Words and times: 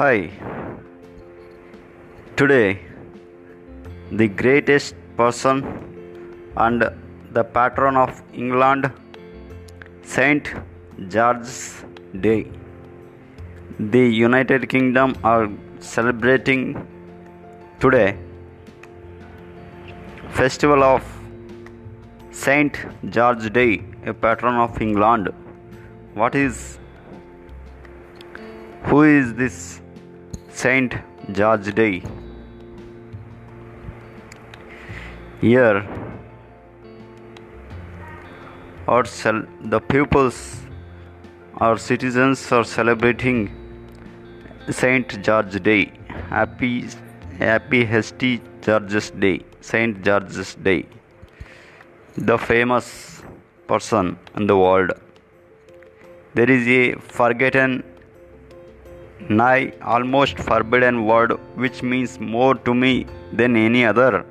Hi. 0.00 0.30
Today, 2.34 2.78
the 4.10 4.28
greatest 4.28 4.94
person 5.18 5.56
and 6.56 6.84
the 7.32 7.42
patron 7.56 7.98
of 8.02 8.22
England, 8.32 8.90
Saint 10.02 10.48
George's 11.08 11.84
Day. 12.18 12.46
The 13.78 14.06
United 14.20 14.70
Kingdom 14.70 15.14
are 15.22 15.50
celebrating 15.80 16.62
today 17.78 18.16
festival 20.30 20.82
of 20.82 21.02
Saint 22.30 22.80
George 23.10 23.52
Day, 23.52 23.84
a 24.06 24.14
patron 24.14 24.54
of 24.54 24.80
England. 24.80 25.28
What 26.14 26.34
is 26.46 26.78
who 28.84 29.02
is 29.02 29.34
this 29.34 29.80
Saint 30.52 30.94
George 31.32 31.74
Day? 31.74 32.02
Here, 35.40 35.86
our 38.86 39.04
cel- 39.04 39.46
the 39.60 39.80
pupils, 39.80 40.60
our 41.58 41.78
citizens 41.78 42.50
are 42.52 42.64
celebrating 42.64 43.50
Saint 44.68 45.22
George 45.22 45.62
Day. 45.62 45.92
Happy, 46.28 46.88
happy, 47.38 47.84
hasty 47.84 48.42
George's 48.60 49.10
Day, 49.10 49.40
Saint 49.60 50.02
George's 50.02 50.54
Day. 50.56 50.86
The 52.16 52.36
famous 52.36 53.22
person 53.66 54.18
in 54.36 54.46
the 54.46 54.56
world. 54.56 54.92
There 56.34 56.50
is 56.50 56.66
a 56.68 56.98
forgotten 56.98 57.82
nigh 59.28 59.72
almost 59.82 60.38
forbidden 60.38 61.04
word 61.06 61.32
which 61.54 61.82
means 61.82 62.18
more 62.18 62.54
to 62.54 62.74
me 62.74 63.06
than 63.32 63.56
any 63.56 63.84
other. 63.84 64.24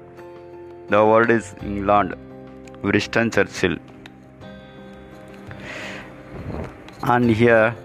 The 0.90 1.06
word 1.06 1.32
is 1.32 1.56
England. 1.62 2.16
Winston 2.82 3.30
Churchill. 3.32 3.78
And 7.04 7.30
here, 7.30 7.76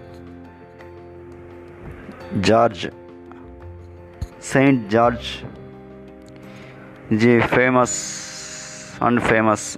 George, 2.41 2.89
Saint 4.39 4.89
George 4.89 5.43
the 7.11 7.39
famous 7.53 8.97
and 8.99 9.21
famous 9.21 9.77